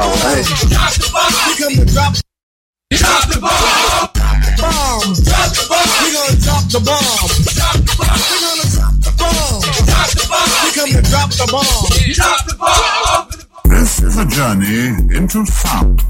[0.00, 0.16] Drop
[0.96, 1.28] the bomb.
[1.46, 2.14] We to drop.
[2.90, 4.08] Drop the bomb.
[4.56, 5.12] Bomb.
[5.12, 5.88] Drop the bomb.
[6.00, 7.28] We gonna drop the bomb.
[7.52, 8.16] Drop the bomb.
[8.24, 9.60] We gonna drop the bomb.
[9.84, 10.48] Drop the bomb.
[10.64, 11.66] We to drop the bomb.
[12.16, 13.28] Drop the bomb.
[13.68, 16.02] This is a journey into sound.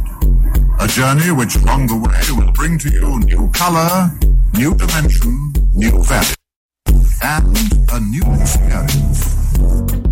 [0.78, 4.12] A journey which along the way will bring to you new color,
[4.54, 6.36] new dimension, new value,
[7.22, 10.09] and a new experience.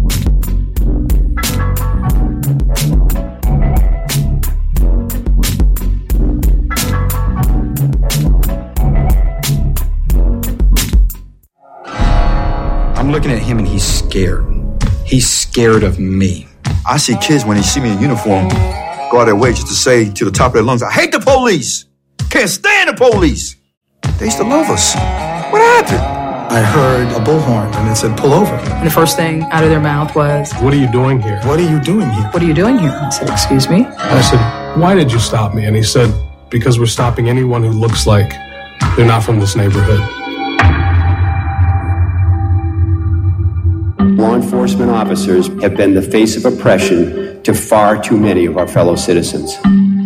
[13.09, 14.45] I'm looking at him and he's scared.
[15.07, 16.47] He's scared of me.
[16.87, 19.73] I see kids when they see me in uniform go out their way just to
[19.73, 21.87] say to the top of their lungs, I hate the police.
[22.29, 23.57] Can't stand the police.
[24.19, 24.95] They used to love us.
[24.95, 26.03] What happened?
[26.53, 28.55] I heard a bullhorn and it said, pull over.
[28.55, 31.41] And the first thing out of their mouth was, What are you doing here?
[31.45, 32.29] What are you doing here?
[32.33, 32.91] What are you doing here?
[32.91, 33.87] I said, Excuse me?
[33.87, 35.65] I said, Why did you stop me?
[35.65, 36.13] And he said,
[36.51, 38.29] Because we're stopping anyone who looks like
[38.97, 40.18] they're not from this neighborhood.
[44.19, 48.67] Law enforcement officers have been the face of oppression to far too many of our
[48.67, 49.57] fellow citizens.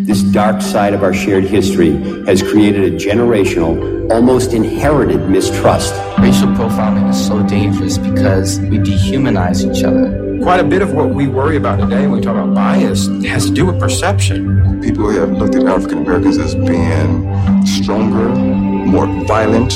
[0.06, 1.92] This dark side of our shared history
[2.26, 5.94] has created a generational, almost inherited mistrust.
[6.18, 10.38] Racial profiling is so dangerous because we dehumanize each other.
[10.42, 13.46] Quite a bit of what we worry about today when we talk about bias has
[13.46, 14.82] to do with perception.
[14.82, 19.72] People have looked at African Americans as being stronger, more violent.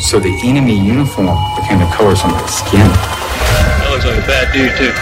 [0.00, 3.23] So the enemy uniform became the colors of somebody's skin.
[4.04, 4.92] That looks like a bad dude, too.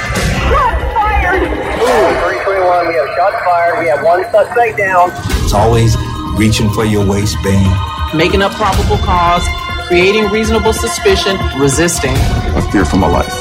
[2.87, 3.79] We have shots fired.
[3.83, 5.11] We have one suspect down.
[5.43, 5.97] It's always
[6.39, 7.67] reaching for your waistband.
[8.15, 9.43] Making up probable cause,
[9.89, 12.15] creating reasonable suspicion, resisting.
[12.55, 13.33] I fear for my life.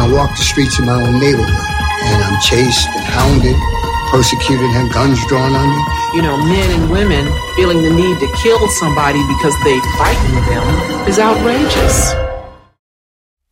[0.00, 1.50] I walk the streets of my own neighborhood,
[2.08, 3.56] and I'm chased and hounded,
[4.08, 5.82] persecuted, and guns drawn on me.
[6.16, 10.64] You know, men and women feeling the need to kill somebody because they frightened them
[11.08, 12.16] is outrageous.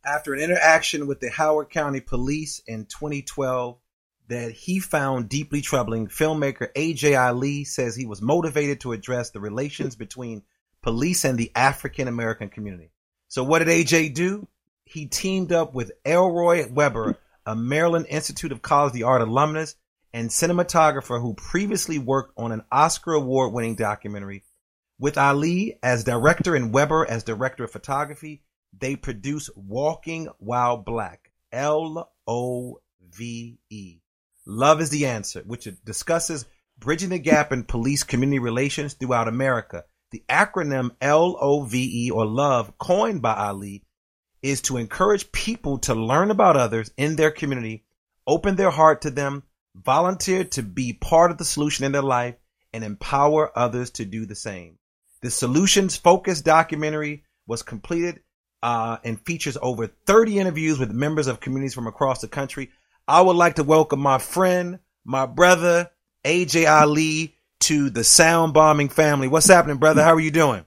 [0.09, 3.77] After an interaction with the Howard County Police in 2012
[4.29, 9.39] that he found deeply troubling, filmmaker AJ Ali says he was motivated to address the
[9.39, 10.41] relations between
[10.81, 12.89] police and the African American community.
[13.27, 14.47] So what did AJ do?
[14.83, 17.15] He teamed up with Errol Webber,
[17.45, 19.75] a Maryland Institute of College of the Art alumnus
[20.11, 24.43] and cinematographer who previously worked on an Oscar award winning documentary.
[24.97, 28.41] With Ali as director and Webber as director of photography,
[28.77, 32.79] they produce Walking While Black, L O
[33.11, 33.99] V E.
[34.45, 36.45] Love is the answer, which discusses
[36.77, 39.83] bridging the gap in police community relations throughout America.
[40.11, 43.83] The acronym L O V E or love, coined by Ali,
[44.41, 47.85] is to encourage people to learn about others in their community,
[48.25, 49.43] open their heart to them,
[49.75, 52.35] volunteer to be part of the solution in their life,
[52.73, 54.77] and empower others to do the same.
[55.21, 58.21] The solutions focused documentary was completed
[58.61, 62.69] uh, and features over 30 interviews with members of communities from across the country.
[63.07, 65.89] I would like to welcome my friend, my brother,
[66.23, 69.27] AJ Ali, to the Sound Bombing family.
[69.27, 70.03] What's happening, brother?
[70.03, 70.65] How are you doing?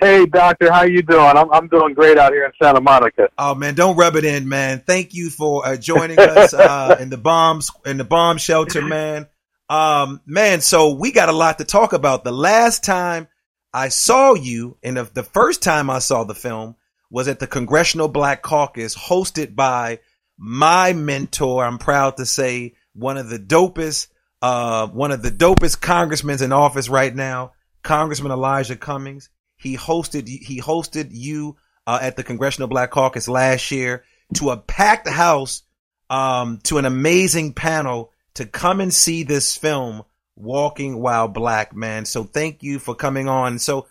[0.00, 1.36] Hey, doctor, how are you doing?
[1.36, 3.30] I'm I'm doing great out here in Santa Monica.
[3.38, 4.82] Oh man, don't rub it in, man.
[4.84, 9.28] Thank you for uh, joining us uh, in the bombs in the bomb shelter, man.
[9.70, 12.24] Um, man, so we got a lot to talk about.
[12.24, 13.28] The last time
[13.74, 16.76] I saw you, and the, first time I saw the film
[17.10, 19.98] was at the Congressional Black Caucus, hosted by
[20.38, 21.64] my mentor.
[21.64, 24.06] I'm proud to say one of the dopest,
[24.40, 27.52] uh, one of the dopest congressmen in office right now,
[27.82, 29.28] Congressman Elijah Cummings.
[29.56, 34.56] He hosted he hosted you uh, at the Congressional Black Caucus last year to a
[34.56, 35.62] packed house,
[36.10, 40.04] um, to an amazing panel to come and see this film,
[40.36, 42.04] Walking While Black, man.
[42.04, 43.58] So thank you for coming on.
[43.58, 43.86] So,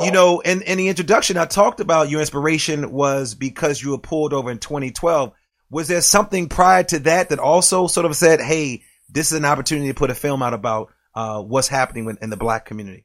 [0.00, 3.98] you know, in, in the introduction, I talked about your inspiration was because you were
[3.98, 5.32] pulled over in 2012.
[5.70, 9.44] Was there something prior to that that also sort of said, Hey, this is an
[9.44, 13.04] opportunity to put a film out about, uh, what's happening in the black community?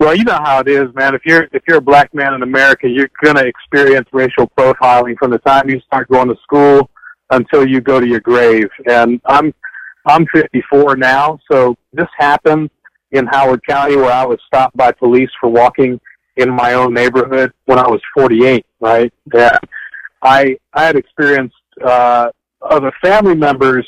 [0.00, 1.14] Well, you know how it is, man.
[1.14, 5.32] If you're if you're a black man in America, you're gonna experience racial profiling from
[5.32, 6.88] the time you start going to school
[7.30, 8.68] until you go to your grave.
[8.88, 9.52] And I'm
[10.06, 12.70] I'm 54 now, so this happened
[13.12, 16.00] in Howard County where I was stopped by police for walking
[16.36, 18.64] in my own neighborhood when I was 48.
[18.80, 19.12] Right?
[19.34, 19.58] Yeah.
[20.22, 22.30] I I had experienced uh,
[22.62, 23.86] other family members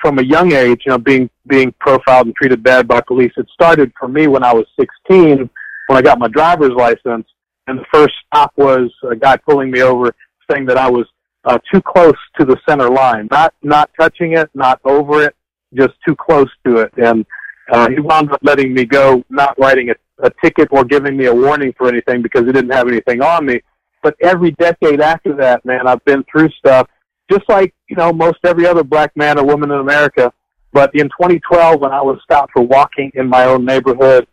[0.00, 3.32] from a young age, you know, being being profiled and treated bad by police.
[3.36, 5.50] It started for me when I was 16,
[5.86, 7.26] when I got my driver's license,
[7.66, 10.14] and the first stop was a guy pulling me over,
[10.50, 11.06] saying that I was
[11.44, 15.36] uh, too close to the center line, not not touching it, not over it,
[15.74, 16.92] just too close to it.
[16.96, 17.26] And
[17.72, 21.26] uh, he wound up letting me go, not writing a, a ticket or giving me
[21.26, 23.60] a warning for anything because he didn't have anything on me.
[24.02, 26.88] But every decade after that, man, I've been through stuff
[27.30, 30.32] just like you know most every other black man or woman in America.
[30.72, 34.26] But in 2012, when I was stopped for walking in my own neighborhood,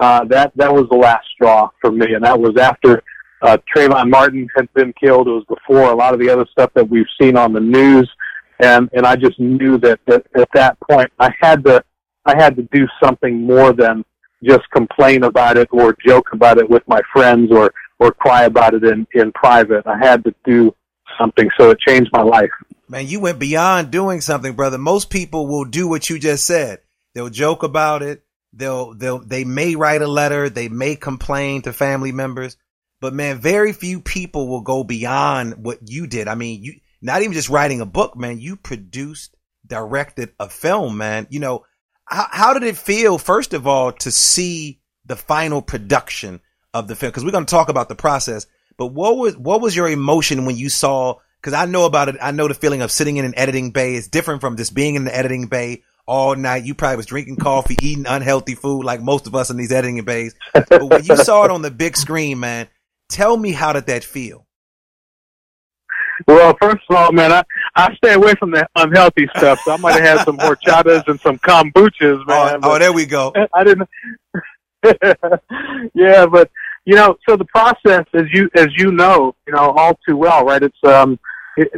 [0.00, 3.02] uh, that that was the last straw for me, and that was after
[3.42, 5.26] uh, Trayvon Martin had been killed.
[5.26, 8.10] It was before a lot of the other stuff that we've seen on the news,
[8.60, 11.84] and and I just knew that, that at that point I had to
[12.24, 14.04] I had to do something more than
[14.44, 18.74] just complain about it or joke about it with my friends or or cry about
[18.74, 19.86] it in in private.
[19.86, 20.74] I had to do
[21.20, 22.50] something, so it changed my life.
[22.88, 24.78] Man, you went beyond doing something, brother.
[24.78, 26.80] Most people will do what you just said.
[27.14, 28.22] They'll joke about it.
[28.52, 30.48] They'll they'll they may write a letter.
[30.48, 32.56] They may complain to family members.
[33.02, 36.28] But man, very few people will go beyond what you did.
[36.28, 38.38] I mean, you not even just writing a book, man.
[38.38, 39.34] You produced,
[39.66, 41.26] directed a film, man.
[41.28, 41.64] You know,
[42.04, 46.40] how, how did it feel, first of all, to see the final production
[46.72, 47.10] of the film?
[47.10, 48.46] Because we're going to talk about the process.
[48.76, 51.16] But what was what was your emotion when you saw?
[51.40, 52.18] Because I know about it.
[52.22, 54.94] I know the feeling of sitting in an editing bay is different from just being
[54.94, 56.64] in the editing bay all night.
[56.64, 60.04] You probably was drinking coffee, eating unhealthy food, like most of us in these editing
[60.04, 60.36] bays.
[60.54, 62.68] But when you saw it on the big screen, man,
[63.12, 64.46] Tell me how did that feel?
[66.26, 67.42] Well, first of all, man, I
[67.76, 69.60] I stay away from the unhealthy stuff.
[69.66, 72.60] So I might have had some horchatas and some kombuchas, man.
[72.62, 73.34] Oh, oh there we go.
[73.54, 73.86] I didn't.
[75.94, 76.50] yeah, but
[76.86, 80.46] you know, so the process, as you as you know, you know all too well,
[80.46, 80.62] right?
[80.62, 81.18] It's um,
[81.58, 81.70] it,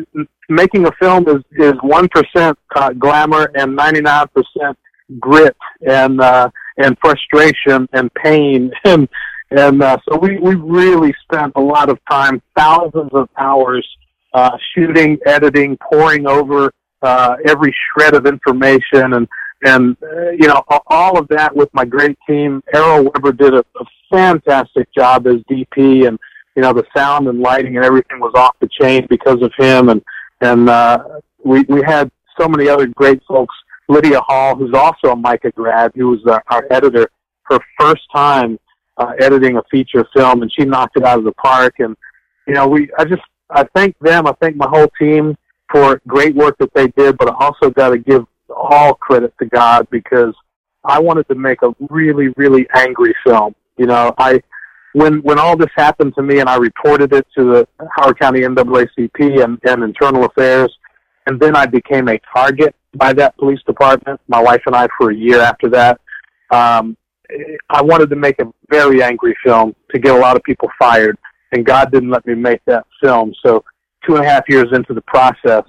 [0.48, 4.78] making a film is is one percent uh, glamour and ninety nine percent
[5.18, 9.08] grit and uh, and frustration and pain and
[9.56, 13.86] and uh, so we, we really spent a lot of time, thousands of hours,
[14.32, 16.72] uh, shooting, editing, pouring over
[17.02, 19.28] uh, every shred of information, and
[19.64, 22.62] and uh, you know all of that with my great team.
[22.74, 26.18] Errol Webber did a, a fantastic job as DP, and
[26.56, 29.88] you know the sound and lighting and everything was off the chain because of him,
[29.88, 30.02] and
[30.40, 30.98] and uh,
[31.44, 32.10] we we had
[32.40, 33.54] so many other great folks.
[33.88, 37.08] Lydia Hall, who's also a MICA grad, who was our, our editor,
[37.44, 38.58] her first time
[38.96, 41.74] uh, editing a feature film, and she knocked it out of the park.
[41.78, 41.96] And
[42.46, 44.26] you know, we I just I thank them.
[44.26, 45.36] I thank my whole team
[45.70, 49.46] for great work that they did, but I also got to give all credit to
[49.46, 50.34] God because
[50.84, 53.54] I wanted to make a really really angry film.
[53.76, 54.40] You know, I
[54.92, 58.40] when when all this happened to me and I reported it to the Howard County
[58.40, 60.72] NAACP and, and Internal Affairs,
[61.26, 64.20] and then I became a target by that police department.
[64.28, 66.00] My wife and I for a year after that.
[66.50, 66.96] Um,
[67.70, 71.16] I wanted to make a very angry film to get a lot of people fired,
[71.52, 73.34] and God didn't let me make that film.
[73.44, 73.64] So
[74.06, 75.64] two and a half years into the process,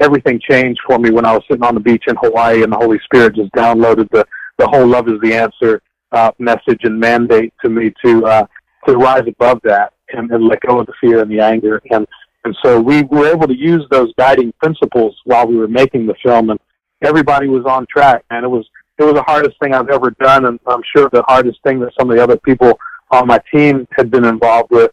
[0.00, 2.76] everything changed for me when I was sitting on the beach in Hawaii, and the
[2.76, 4.26] Holy Spirit just downloaded the
[4.58, 5.82] the whole "love is the answer"
[6.12, 8.46] uh, message and mandate to me to uh,
[8.86, 12.06] to rise above that and, and let go of the fear and the anger, and
[12.44, 16.14] and so we were able to use those guiding principles while we were making the
[16.24, 16.58] film, and
[17.02, 18.24] everybody was on track.
[18.30, 18.66] And it was
[18.98, 21.92] it was the hardest thing I've ever done, and I'm sure the hardest thing that
[21.98, 22.78] some of the other people
[23.10, 24.90] on my team had been involved with.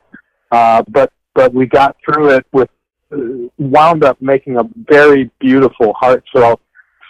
[0.51, 2.69] Uh, but but we got through it with
[3.11, 3.17] uh,
[3.57, 6.59] wound up making a very beautiful, heartfelt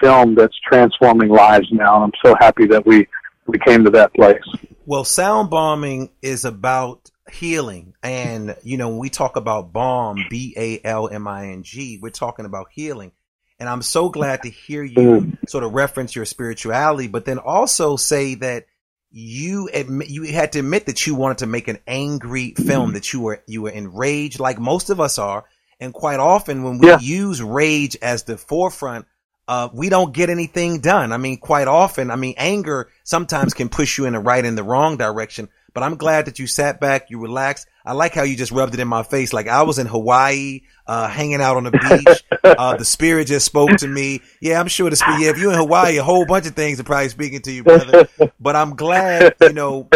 [0.01, 1.96] film that's transforming lives now.
[1.96, 3.08] And I'm so happy that we
[3.48, 4.43] we came to that place.
[4.86, 10.53] Well, sound bombing is about healing, and you know when we talk about balm, B
[10.58, 13.12] A L M I N G, we're talking about healing.
[13.59, 15.49] And I'm so glad to hear you mm.
[15.49, 18.65] sort of reference your spirituality, but then also say that
[19.11, 23.11] you admit, you had to admit that you wanted to make an angry film, that
[23.11, 25.43] you were, you were enraged like most of us are.
[25.79, 26.99] And quite often when we yeah.
[26.99, 29.05] use rage as the forefront,
[29.47, 31.11] uh, we don't get anything done.
[31.11, 34.57] I mean, quite often, I mean, anger sometimes can push you in the right and
[34.57, 35.49] the wrong direction.
[35.79, 37.65] But I'm glad that you sat back, you relaxed.
[37.86, 39.31] I like how you just rubbed it in my face.
[39.31, 42.24] Like I was in Hawaii, uh, hanging out on the beach.
[42.43, 44.21] Uh, the spirit just spoke to me.
[44.41, 46.79] Yeah, I'm sure the spirit, yeah, if you're in Hawaii, a whole bunch of things
[46.79, 48.09] are probably speaking to you, brother.
[48.39, 49.88] But I'm glad, you know,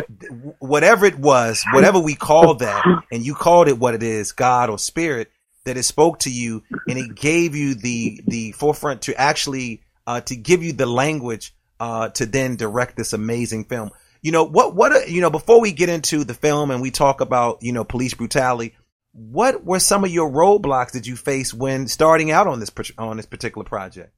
[0.60, 4.70] whatever it was, whatever we called that, and you called it what it is, God
[4.70, 5.32] or spirit,
[5.66, 10.22] that it spoke to you and it gave you the, the forefront to actually, uh,
[10.22, 13.90] to give you the language, uh, to then direct this amazing film.
[14.24, 17.22] You know, what, what, you know, before we get into the film and we talk
[17.22, 18.74] about, you know, police brutality,
[19.12, 23.18] what were some of your roadblocks that you faced when starting out on this, on
[23.18, 24.12] this particular project?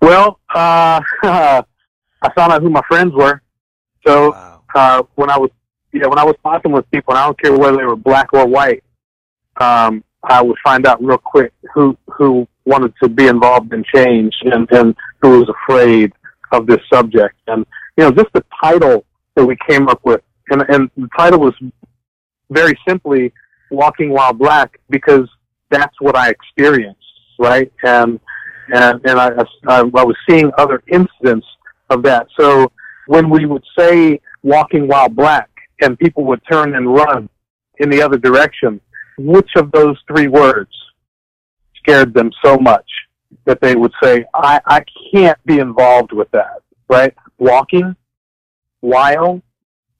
[0.00, 3.42] Well, uh, I found out who my friends were.
[4.06, 4.62] So, wow.
[4.74, 5.50] uh, when I was,
[5.92, 8.32] yeah, when I was talking with people, and I don't care whether they were black
[8.32, 8.82] or white,
[9.60, 14.34] um, I would find out real quick who who wanted to be involved in change
[14.42, 16.12] and, and who was afraid
[16.52, 17.34] of this subject.
[17.48, 21.40] And you know, just the title that we came up with, and and the title
[21.40, 21.54] was
[22.50, 23.32] very simply
[23.70, 25.28] "Walking While Black" because
[25.70, 27.00] that's what I experienced,
[27.38, 27.72] right?
[27.84, 28.20] And
[28.72, 29.30] and and I
[29.68, 31.46] I, I was seeing other incidents
[31.90, 32.26] of that.
[32.38, 32.70] So
[33.06, 37.28] when we would say "Walking While Black" and people would turn and run
[37.78, 38.80] in the other direction,
[39.18, 40.70] which of those three words
[41.76, 42.86] scared them so much
[43.44, 47.14] that they would say, I, I can't be involved with that, right?
[47.42, 47.96] Walking,
[48.82, 49.42] while,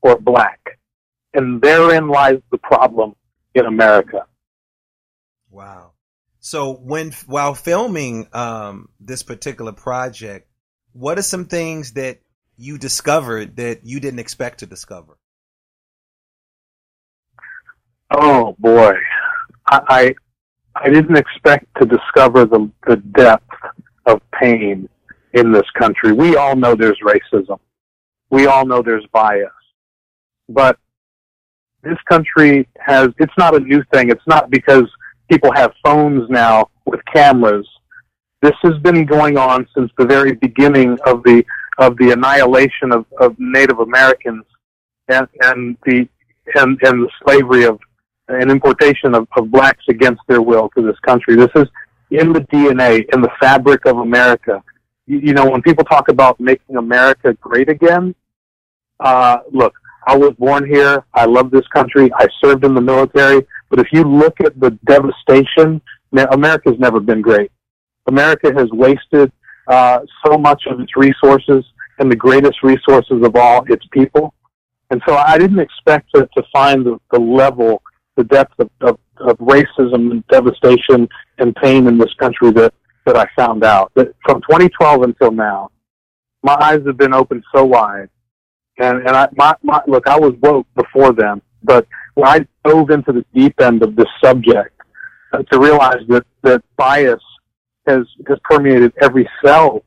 [0.00, 0.78] or black.
[1.34, 3.16] And therein lies the problem
[3.52, 4.26] in America.
[5.50, 5.94] Wow.
[6.38, 10.48] So when while filming um, this particular project,
[10.92, 12.20] what are some things that
[12.56, 15.18] you discovered that you didn't expect to discover?
[18.10, 18.94] Oh boy,
[19.66, 20.14] I I,
[20.76, 23.50] I didn't expect to discover the the depth
[24.06, 24.88] of pain
[25.34, 26.12] in this country.
[26.12, 27.58] We all know there's racism.
[28.30, 29.50] We all know there's bias.
[30.48, 30.78] But
[31.82, 34.10] this country has, it's not a new thing.
[34.10, 34.84] It's not because
[35.30, 37.68] people have phones now with cameras.
[38.40, 41.44] This has been going on since the very beginning of the,
[41.78, 44.44] of the annihilation of, of Native Americans
[45.08, 46.08] and, and the,
[46.54, 47.78] and, and the slavery of,
[48.28, 51.36] and importation of, of blacks against their will to this country.
[51.36, 51.66] This is
[52.10, 54.62] in the DNA, in the fabric of America.
[55.06, 58.14] You, you know, when people talk about making America great again,
[59.00, 59.74] uh, look,
[60.06, 61.04] I was born here.
[61.14, 62.10] I love this country.
[62.16, 63.46] I served in the military.
[63.70, 65.80] But if you look at the devastation,
[66.12, 67.50] America's never been great.
[68.06, 69.32] America has wasted
[69.68, 71.64] uh, so much of its resources,
[71.98, 74.34] and the greatest resources of all, its people.
[74.90, 77.82] And so I didn't expect to, to find the, the level,
[78.16, 82.74] the depth of, of, of racism and devastation and pain in this country that,
[83.06, 83.92] that I found out.
[83.94, 85.70] That from 2012 until now,
[86.42, 88.08] my eyes have been opened so wide
[88.78, 92.90] and and I my, my look, I was woke before then, but when I dove
[92.90, 94.74] into the deep end of this subject
[95.32, 97.22] uh, to realize that that bias
[97.86, 99.84] has has permeated every cell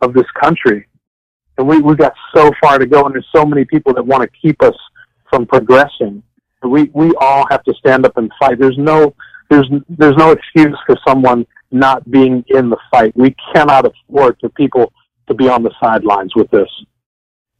[0.00, 0.86] of this country,
[1.56, 4.22] and we we got so far to go, and there's so many people that want
[4.22, 4.76] to keep us
[5.30, 6.22] from progressing.
[6.62, 8.58] We we all have to stand up and fight.
[8.58, 9.14] There's no
[9.48, 13.12] there's there's no excuse for someone not being in the fight.
[13.16, 14.92] We cannot afford for people
[15.28, 16.68] to be on the sidelines with this.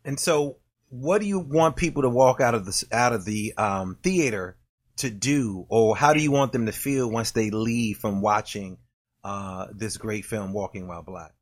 [0.05, 0.57] And so,
[0.89, 4.57] what do you want people to walk out of the out of the um, theater
[4.99, 8.79] to do, or how do you want them to feel once they leave from watching
[9.23, 11.33] uh, this great film, Walking While Black?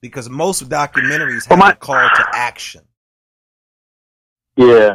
[0.00, 2.82] Because most documentaries have a call to action.
[4.56, 4.94] Yeah,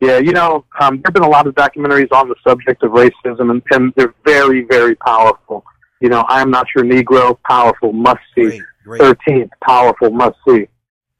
[0.00, 0.18] yeah.
[0.18, 3.50] You know, um, there have been a lot of documentaries on the subject of racism,
[3.50, 5.64] and, and they're very, very powerful.
[6.00, 8.60] You know, I am not your Negro, powerful, must see.
[9.00, 10.68] Thirteenth, powerful, must see.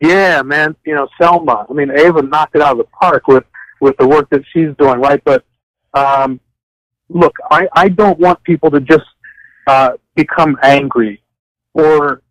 [0.01, 0.77] Yeah, man.
[0.85, 1.67] You know, Selma.
[1.69, 3.45] I mean, Ava knocked it out of the park with
[3.81, 5.23] with the work that she's doing, right?
[5.25, 5.45] But
[5.95, 6.41] um,
[7.09, 9.07] look, I I don't want people to just
[9.67, 11.23] uh, become angry
[11.73, 12.23] or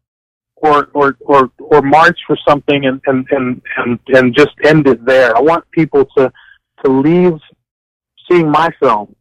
[0.55, 5.03] or or or or march for something and and and and, and just end it
[5.05, 5.35] there.
[5.35, 6.31] I want people to
[6.83, 7.39] to leave
[8.29, 9.15] seeing my film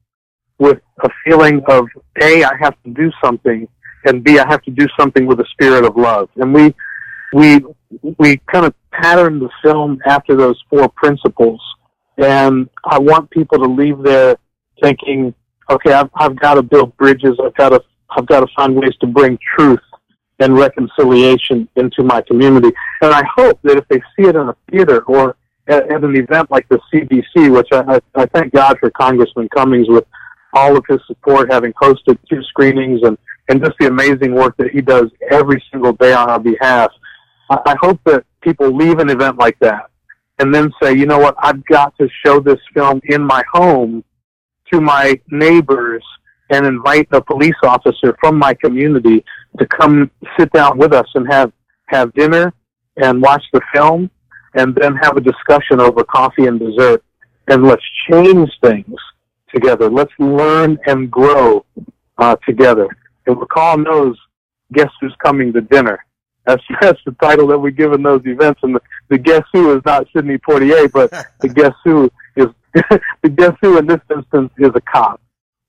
[0.62, 1.88] with a feeling of
[2.23, 3.66] a I have to do something
[4.04, 6.28] and b I have to do something with a spirit of love.
[6.37, 6.75] And we
[7.33, 7.64] we
[8.19, 11.61] we kind of patterned the film after those four principles,
[12.19, 14.37] and I want people to leave there
[14.83, 15.35] thinking,
[15.71, 17.37] okay, I've, I've got to build bridges.
[17.45, 19.81] I've got to I've got to find ways to bring truth
[20.38, 22.71] and reconciliation into my community.
[23.00, 25.37] And I hope that if they see it in a theater or
[25.69, 29.88] at, an event like the CBC, which I, I, I thank God for Congressman Cummings
[29.88, 30.04] with
[30.52, 33.16] all of his support, having hosted two screenings and,
[33.49, 36.90] and just the amazing work that he does every single day on our behalf.
[37.50, 39.90] I I hope that people leave an event like that
[40.38, 44.02] and then say, you know what, I've got to show this film in my home
[44.73, 46.04] to my neighbors
[46.50, 49.25] and invite a police officer from my community
[49.59, 51.52] to come sit down with us and have,
[51.87, 52.52] have dinner
[52.97, 54.11] and watch the film
[54.54, 57.02] and then have a discussion over coffee and dessert.
[57.49, 58.97] And let's change things
[59.52, 59.90] together.
[59.90, 61.64] Let's learn and grow
[62.18, 62.88] uh, together.
[63.26, 64.16] And Recall knows
[64.73, 66.04] guess who's coming to dinner.
[66.47, 68.61] That's that's the title that we give in those events.
[68.62, 72.47] And the, the guess who is not Sidney Poitier, but the guess who is
[73.23, 75.21] the guess who in this instance is a cop,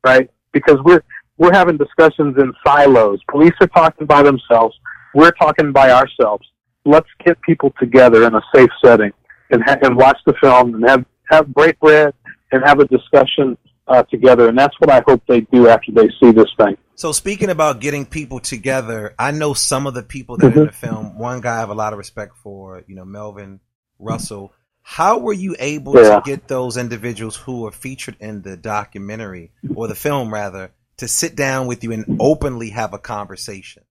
[0.06, 0.30] right?
[0.52, 1.04] Because we're
[1.38, 3.20] we're having discussions in silos.
[3.30, 4.78] Police are talking by themselves.
[5.14, 6.48] We're talking by ourselves.
[6.86, 9.12] Let's get people together in a safe setting
[9.52, 12.14] and ha- and watch the film and have have break bread
[12.52, 16.10] and have a discussion uh, together, and that's what I hope they do after they
[16.20, 16.78] see this thing.
[16.96, 20.66] So speaking about getting people together, I know some of the people that are in
[20.68, 21.18] the film.
[21.18, 23.60] One guy I have a lot of respect for, you know, Melvin
[24.00, 24.54] Russell.
[24.84, 26.20] How were you able Yeah.
[26.20, 31.08] to get those individuals who are featured in the documentary or the film rather to
[31.08, 33.84] sit down with you and openly have a conversation?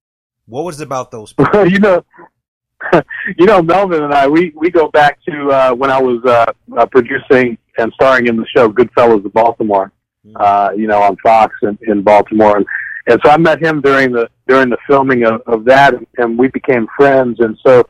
[0.45, 1.65] What was it about those people?
[1.67, 2.05] you know,
[3.37, 6.51] you know, Melvin and I, we we go back to uh, when I was uh,
[6.77, 9.91] uh, producing and starring in the show Goodfellas of Baltimore.
[10.37, 12.65] Uh, you know, on Fox in, in Baltimore, and,
[13.07, 16.39] and so I met him during the during the filming of, of that, and, and
[16.39, 17.41] we became friends.
[17.41, 17.83] And so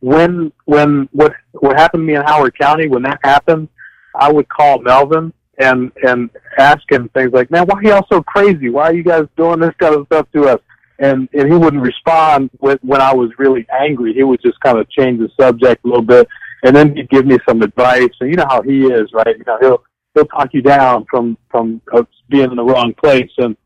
[0.00, 3.68] when when what what happened to me in Howard County when that happened,
[4.14, 8.22] I would call Melvin and and ask him things like, "Man, why are y'all so
[8.22, 8.68] crazy?
[8.68, 10.60] Why are you guys doing this kind of stuff to us?"
[11.00, 14.12] And and he wouldn't respond when when I was really angry.
[14.14, 16.26] He would just kind of change the subject a little bit,
[16.64, 18.10] and then he'd give me some advice.
[18.20, 19.36] And you know how he is, right?
[19.36, 23.30] You know, he'll he'll talk you down from from uh, being in the wrong place,
[23.38, 23.56] and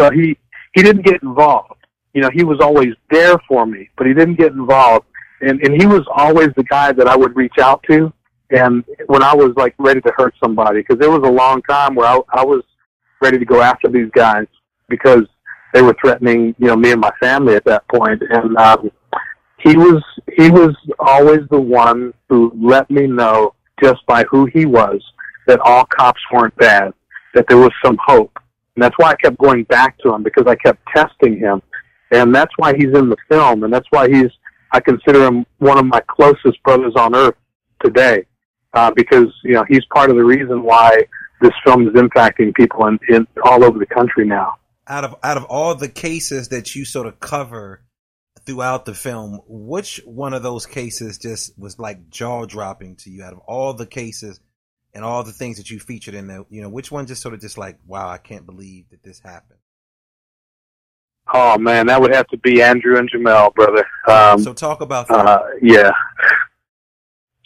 [0.00, 0.36] so he
[0.74, 1.74] he didn't get involved.
[2.12, 5.06] You know, he was always there for me, but he didn't get involved.
[5.40, 8.12] And and he was always the guy that I would reach out to,
[8.50, 11.94] and when I was like ready to hurt somebody, because there was a long time
[11.94, 12.62] where I I was
[13.22, 14.46] ready to go after these guys
[14.88, 15.24] because
[15.72, 18.22] they were threatening, you know, me and my family at that point.
[18.28, 18.90] And um,
[19.58, 20.02] he was
[20.36, 25.02] he was always the one who let me know just by who he was
[25.46, 26.92] that all cops weren't bad,
[27.34, 28.38] that there was some hope.
[28.76, 31.62] And that's why I kept going back to him because I kept testing him.
[32.12, 34.30] And that's why he's in the film and that's why he's
[34.72, 37.34] I consider him one of my closest brothers on earth
[37.84, 38.24] today.
[38.72, 41.02] Uh, because, you know, he's part of the reason why
[41.40, 44.54] this film is impacting people in, in all over the country now.
[44.90, 47.84] Out of out of all the cases that you sort of cover
[48.44, 53.22] throughout the film, which one of those cases just was like jaw dropping to you?
[53.22, 54.40] Out of all the cases
[54.92, 57.34] and all the things that you featured in there, you know, which one just sort
[57.34, 59.60] of just like, wow, I can't believe that this happened.
[61.32, 63.86] Oh man, that would have to be Andrew and Jameel, brother.
[64.08, 65.26] Um, so talk about that.
[65.26, 65.92] uh, yeah.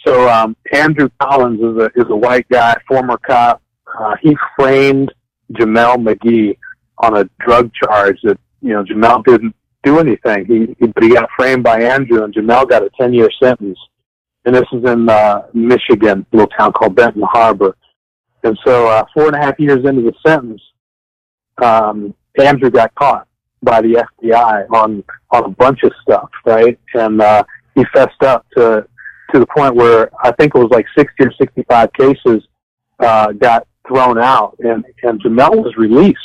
[0.07, 3.61] So um, Andrew Collins is a is a white guy, former cop.
[3.99, 5.13] Uh, he framed
[5.53, 6.57] Jameel McGee
[6.99, 10.47] on a drug charge that you know Jameel didn't do anything.
[10.47, 13.79] He, he but he got framed by Andrew, and Jameel got a ten year sentence.
[14.47, 17.75] And this is in uh, Michigan, a little town called Benton Harbor.
[18.43, 20.61] And so uh, four and a half years into the sentence,
[21.63, 23.27] um, Andrew got caught
[23.63, 26.79] by the FBI on on a bunch of stuff, right?
[26.95, 28.87] And uh, he fessed up to
[29.33, 32.47] to the point where I think it was like sixty or sixty five cases
[33.01, 36.19] uh, got thrown out, and and Jameel was released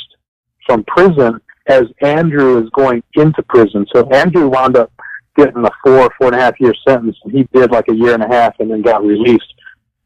[0.66, 3.86] from prison as Andrew is going into prison.
[3.94, 4.92] So Andrew wound up
[5.36, 8.14] getting a four four and a half year sentence, and he did like a year
[8.14, 9.54] and a half, and then got released.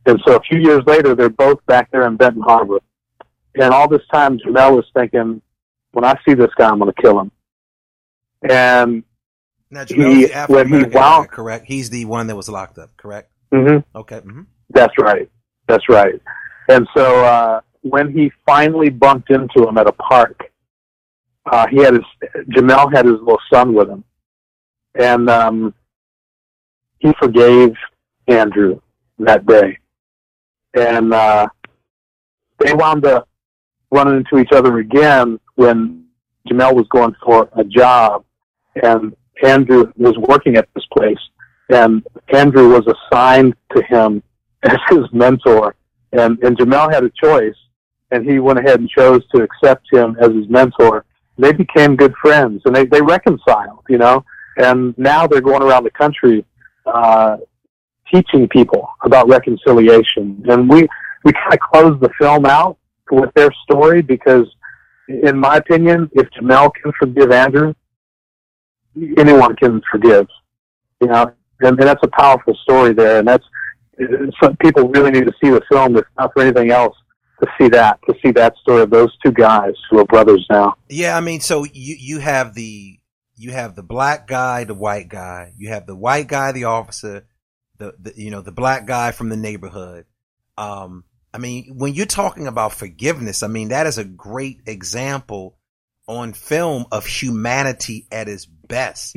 [0.07, 2.79] And so a few years later, they're both back there in Benton Harbor.
[3.55, 5.41] And all this time, Jameel was thinking,
[5.93, 7.31] when I see this guy, I'm going to kill him.
[8.43, 9.05] And
[9.71, 11.67] Now, Jameel's he, when he wound, correct?
[11.67, 13.31] He's the one that was locked up, correct?
[13.53, 14.19] hmm Okay.
[14.19, 15.31] hmm That's right.
[15.69, 16.21] That's right.
[16.69, 20.51] And so uh, when he finally bumped into him at a park,
[21.47, 22.05] uh, he had his
[22.49, 24.03] Jameel had his little son with him,
[24.99, 25.75] and um,
[26.99, 27.75] he forgave
[28.27, 28.81] Andrew
[29.19, 29.79] that day,
[30.73, 31.47] and uh,
[32.59, 33.29] they wound up
[33.91, 36.07] running into each other again when
[36.49, 38.25] Jameel was going for a job,
[38.83, 41.19] and Andrew was working at this place,
[41.69, 44.23] and Andrew was assigned to him
[44.63, 45.77] as his mentor,
[46.13, 47.55] and and Jameel had a choice,
[48.11, 51.05] and he went ahead and chose to accept him as his mentor.
[51.39, 54.25] They became good friends, and they they reconciled, you know,
[54.57, 56.45] and now they're going around the country
[56.87, 57.39] uh,
[58.13, 60.45] teaching people about reconciliation.
[60.49, 60.87] And we
[61.25, 62.77] we kind of closed the film out
[63.11, 64.47] with their story because,
[65.09, 67.75] in my opinion, if Jameel can forgive Andrew,
[69.17, 70.27] anyone can forgive.
[71.01, 73.45] You know, and, and that's a powerful story there, and that's
[74.43, 76.97] some people really need to see the film, if not for anything else,
[77.45, 80.75] to see that, to see that story of those two guys who are brothers now.
[80.89, 82.99] Yeah, I mean, so you you have the
[83.37, 85.53] you have the black guy, the white guy.
[85.57, 87.27] You have the white guy, the officer,
[87.79, 90.07] the, the you know the black guy from the neighborhood.
[90.57, 95.59] Um, I mean, when you're talking about forgiveness, I mean that is a great example
[96.07, 99.17] on film of humanity at its best.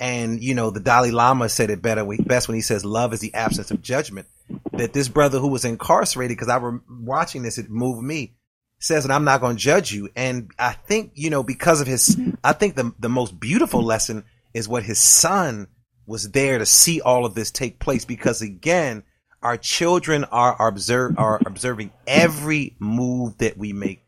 [0.00, 3.20] And you know, the Dalai Lama said it better best when he says, "Love is
[3.20, 4.26] the absence of judgment."
[4.72, 8.34] That this brother who was incarcerated, because I was watching this, it moved me
[8.78, 10.08] says that I'm not going to judge you.
[10.14, 14.24] And I think, you know, because of his, I think the, the most beautiful lesson
[14.54, 15.68] is what his son
[16.06, 18.04] was there to see all of this take place.
[18.04, 19.02] Because again,
[19.42, 24.04] our children are observe are observing every move that we make,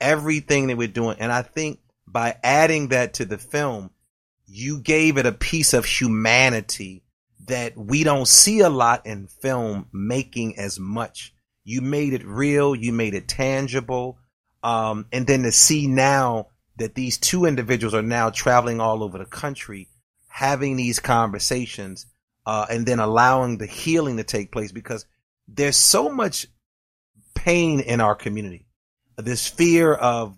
[0.00, 1.16] everything that we're doing.
[1.20, 3.90] And I think by adding that to the film,
[4.46, 7.03] you gave it a piece of humanity
[7.46, 11.34] that we don't see a lot in film making as much.
[11.64, 14.18] You made it real, you made it tangible.
[14.62, 19.18] Um, and then to see now that these two individuals are now traveling all over
[19.18, 19.88] the country,
[20.28, 22.06] having these conversations,
[22.46, 25.06] uh, and then allowing the healing to take place because
[25.48, 26.46] there's so much
[27.34, 28.66] pain in our community.
[29.16, 30.36] This fear of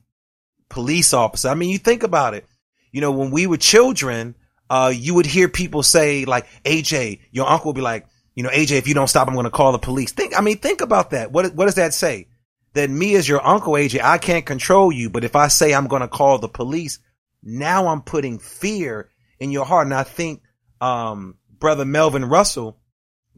[0.69, 1.47] police officers.
[1.47, 2.47] I mean, you think about it.
[2.93, 4.35] You know, when we were children,
[4.69, 8.51] uh, you would hear people say like, AJ, your uncle would be like, you know,
[8.51, 10.13] AJ, if you don't stop, I'm going to call the police.
[10.13, 11.33] Think, I mean, think about that.
[11.33, 12.29] What, what does that say?
[12.75, 15.87] That me as your uncle, AJ, I can't control you, but if I say I'm
[15.87, 16.99] going to call the police,
[17.43, 19.09] now I'm putting fear
[19.41, 19.87] in your heart.
[19.87, 20.43] And I think,
[20.81, 22.79] um, brother Melvin Russell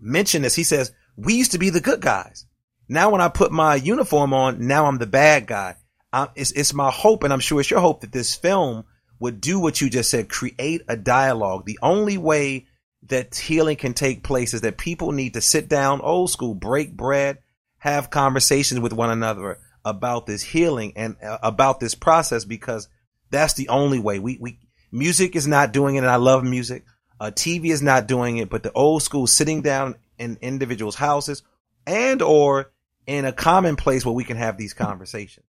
[0.01, 0.57] mentioned this.
[0.57, 2.47] He says, we used to be the good guys.
[2.89, 5.77] Now when I put my uniform on, now I'm the bad guy.
[6.13, 8.85] I, it's, it's my hope, and I'm sure it's your hope that this film
[9.21, 11.65] would do what you just said, create a dialogue.
[11.65, 12.67] The only way
[13.09, 16.97] that healing can take place is that people need to sit down, old school, break
[16.97, 17.39] bread,
[17.79, 22.89] have conversations with one another about this healing and uh, about this process because
[23.31, 24.19] that's the only way.
[24.19, 24.59] We, we,
[24.91, 26.85] music is not doing it and I love music.
[27.21, 31.43] Uh, TV is not doing it, but the old school sitting down in individuals' houses
[31.87, 32.71] and or
[33.07, 35.47] in a common place where we can have these conversations.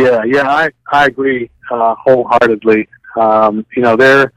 [0.00, 2.88] Yeah, yeah, I I agree uh, wholeheartedly.
[3.18, 4.32] Um, you know, there,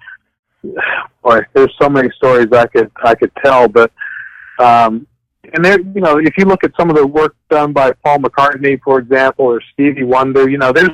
[1.23, 3.91] boy, there's so many stories I could I could tell, but
[4.59, 5.07] um,
[5.53, 8.19] and there, you know, if you look at some of the work done by Paul
[8.19, 10.89] McCartney, for example, or Stevie Wonder, you know, there's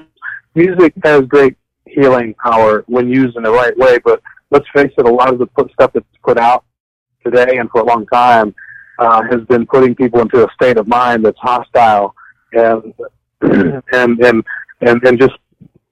[0.56, 1.56] music has great
[1.88, 3.98] healing power when used in the right way.
[4.04, 6.64] But let's face it, a lot of the put stuff that's put out
[7.24, 8.54] today and for a long time
[9.00, 12.14] uh, has been putting people into a state of mind that's hostile
[12.54, 12.94] and
[13.94, 14.44] and and
[14.82, 15.36] and and just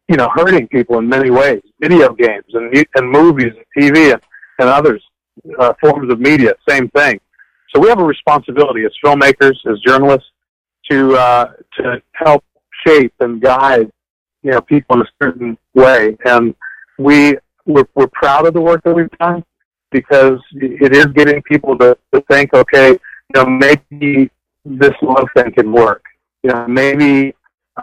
[0.07, 1.61] you know hurting people in many ways.
[1.79, 4.21] Video games and and movies and TV and,
[4.59, 5.03] and others
[5.59, 7.19] uh, forms of media, same thing.
[7.73, 10.29] So we have a responsibility as filmmakers, as journalists,
[10.89, 12.43] to uh, to help
[12.85, 13.91] shape and guide
[14.43, 16.55] you know people in a certain way, and
[16.97, 19.43] we we're, we're proud of the work that we've done
[19.91, 24.29] because it is getting people to, to think, okay, you know, maybe
[24.65, 26.03] this love thing can work.
[26.43, 27.35] You know, maybe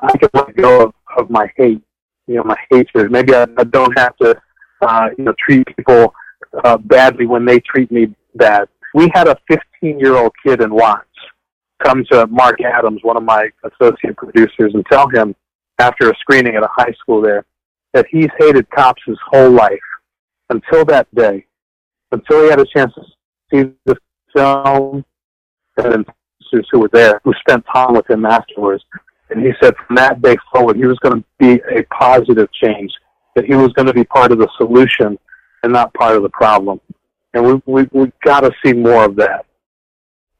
[0.02, 1.82] I can let go of, of my hate,
[2.26, 3.10] you know, my hatred.
[3.10, 4.40] Maybe I, I don't have to,
[4.82, 6.14] uh, you know, treat people
[6.64, 8.68] uh, badly when they treat me bad.
[8.94, 11.08] We had a 15 year old kid in Watts
[11.82, 15.34] come to Mark Adams, one of my associate producers, and tell him
[15.78, 17.44] after a screening at a high school there
[17.92, 19.78] that he's hated cops his whole life
[20.50, 21.44] until that day,
[22.12, 23.02] until he had a chance to
[23.52, 23.96] see the
[24.34, 25.04] film
[25.76, 26.06] and
[26.70, 28.84] who were there, who spent time with him afterwards.
[29.30, 32.92] And he said from that day forward, he was going to be a positive change,
[33.34, 35.18] that he was going to be part of the solution
[35.62, 36.80] and not part of the problem.
[37.32, 39.46] And we, we, we got to see more of that.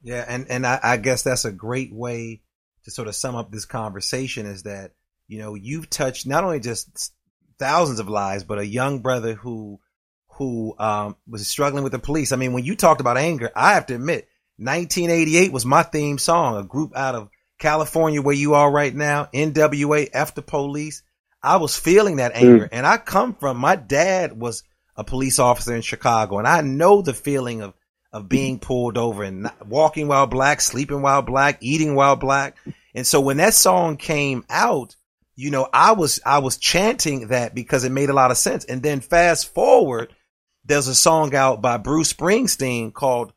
[0.03, 0.25] Yeah.
[0.29, 2.42] And, and I, I guess that's a great way
[2.85, 4.92] to sort of sum up this conversation is that,
[5.27, 7.12] you know, you've touched not only just
[7.59, 9.81] thousands of lives, but a young brother who,
[10.29, 12.33] who, um, was struggling with the police.
[12.33, 16.18] I mean, when you talked about anger, I have to admit, 1988 was my theme
[16.18, 21.03] song, a group out of California where you are right now, NWA, after police.
[21.43, 22.64] I was feeling that anger.
[22.67, 22.71] Mm.
[22.73, 24.64] And I come from, my dad was
[24.97, 27.75] a police officer in Chicago and I know the feeling of,
[28.12, 32.57] of being pulled over and not, walking while black, sleeping while black, eating while black.
[32.95, 34.95] And so when that song came out,
[35.35, 38.64] you know, I was, I was chanting that because it made a lot of sense.
[38.64, 40.14] And then fast forward,
[40.64, 43.33] there's a song out by Bruce Springsteen called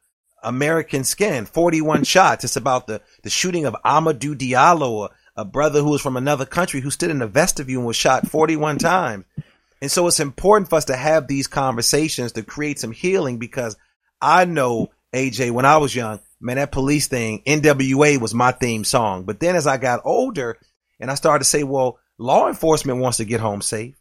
[0.48, 2.44] American Skin, 41 shots.
[2.44, 6.46] It's about the, the shooting of Amadou Diallo, a, a brother who was from another
[6.46, 9.26] country who stood in the vestibule and was shot 41 times.
[9.82, 13.76] And so it's important for us to have these conversations to create some healing because
[14.22, 18.84] I know, AJ, when I was young, man, that police thing, NWA was my theme
[18.84, 19.24] song.
[19.24, 20.58] But then as I got older
[21.00, 23.96] and I started to say, well, law enforcement wants to get home safe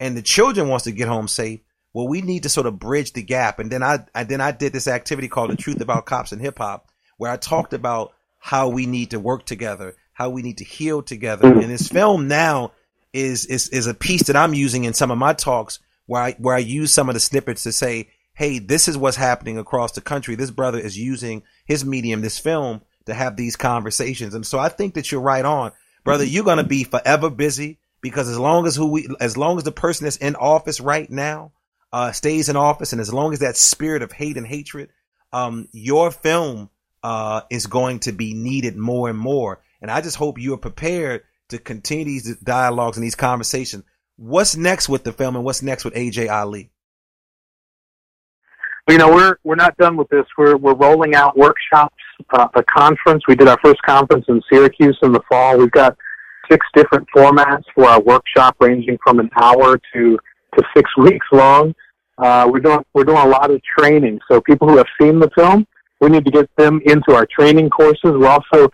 [0.00, 1.60] and the children wants to get home safe
[1.92, 3.58] well, we need to sort of bridge the gap.
[3.58, 6.40] And then I, I then I did this activity called the truth about cops and
[6.40, 10.58] hip hop, where I talked about how we need to work together, how we need
[10.58, 11.48] to heal together.
[11.48, 11.62] Mm.
[11.62, 12.72] And this film now
[13.12, 16.32] is, is, is a piece that I'm using in some of my talks where I,
[16.38, 19.92] where I use some of the snippets to say, Hey, this is what's happening across
[19.92, 20.34] the country.
[20.34, 24.34] This brother is using his medium, this film to have these conversations.
[24.34, 26.24] And so I think that you're right on, brother.
[26.24, 26.32] Mm-hmm.
[26.32, 29.64] You're going to be forever busy because as long as who we, as long as
[29.64, 31.52] the person that's in office right now
[31.92, 34.90] uh, stays in office, and as long as that spirit of hate and hatred
[35.32, 36.70] um, your film
[37.02, 39.60] uh, is going to be needed more and more.
[39.80, 43.84] And I just hope you are prepared to continue these dialogues and these conversations.
[44.16, 46.70] What's next with the film and what's next with AJ Ali?
[48.88, 50.26] you know, we're we're not done with this.
[50.36, 51.94] We're we're rolling out workshops,
[52.30, 53.22] uh, a conference.
[53.28, 55.56] We did our first conference in Syracuse in the fall.
[55.56, 55.96] We've got
[56.50, 60.18] six different formats for our workshop, ranging from an hour to
[60.56, 61.74] to six weeks long.
[62.18, 64.20] Uh, we're doing we're doing a lot of training.
[64.30, 65.66] So people who have seen the film,
[66.00, 68.00] we need to get them into our training courses.
[68.04, 68.68] We're also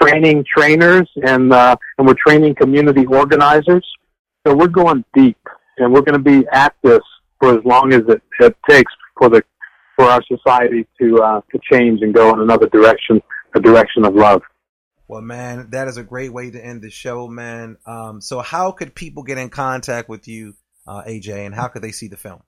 [0.00, 3.86] training trainers and uh, and we're training community organizers.
[4.46, 5.38] So we're going deep,
[5.78, 7.00] and we're going to be at this
[7.40, 9.42] for as long as it, it takes for the
[9.96, 13.22] for our society to uh, to change and go in another direction,
[13.54, 14.42] a direction of love.
[15.06, 17.76] Well, man, that is a great way to end the show, man.
[17.86, 20.54] Um, so, how could people get in contact with you,
[20.86, 22.40] uh, AJ, and how could they see the film?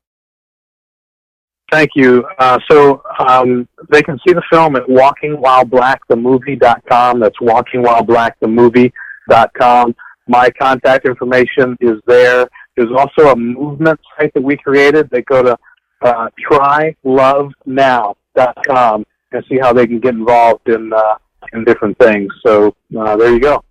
[1.70, 2.24] Thank you.
[2.38, 7.20] Uh, so um, they can see the film at walkingwhileblackthemovie.com.
[7.20, 9.96] That's walkingwhileblackthemovie.com.
[10.28, 12.48] My contact information is there.
[12.76, 15.08] There's also a movement site that we created.
[15.10, 15.56] They go to
[16.02, 21.16] uh, trylovenow.com and see how they can get involved in uh,
[21.52, 22.32] in different things.
[22.44, 23.64] So uh, there you go.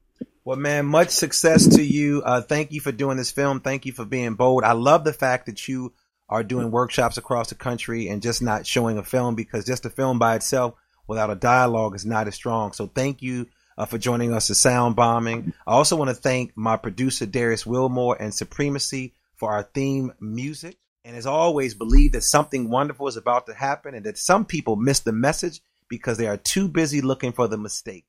[0.46, 2.22] Well, man, much success to you.
[2.24, 3.62] Uh, thank you for doing this film.
[3.62, 4.64] Thank you for being bold.
[4.64, 5.92] I love the fact that you
[6.30, 9.90] are doing workshops across the country and just not showing a film because just a
[9.90, 10.76] film by itself
[11.08, 12.74] without a dialogue is not as strong.
[12.74, 15.52] So thank you uh, for joining us at Sound Bombing.
[15.66, 20.78] I also want to thank my producer Darius Wilmore and Supremacy for our theme music.
[21.04, 24.76] And as always, believe that something wonderful is about to happen and that some people
[24.76, 28.06] miss the message because they are too busy looking for the mistake.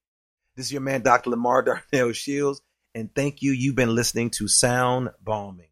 [0.56, 1.28] This is your man, Dr.
[1.28, 2.62] Lamar Darnell Shields,
[2.94, 3.52] and thank you.
[3.52, 5.68] You've been listening to Sound Bombing.